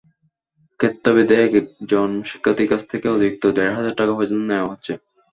[0.79, 4.93] ক্ষেত্রভেদে একেকজন শিক্ষার্থীর কাছ থেকে অতিরিক্ত দেড় হাজার টাকা পর্যন্ত নেওয়া হচ্ছে।